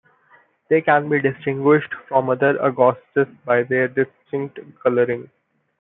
They 0.67 0.81
can 0.81 1.09
be 1.09 1.21
distinguished 1.21 1.93
from 2.07 2.31
other 2.31 2.55
agoutis 2.57 3.27
by 3.45 3.61
their 3.61 3.87
distinct 3.87 4.57
coloring. 4.81 5.29